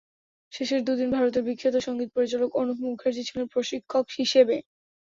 [0.53, 4.55] শেষের দুদিন ভারতের বিখ্যাত সংগীত পরিচালক অনুপ মুখার্জি ছিলেন প্রশিক্ষক হিসেবে।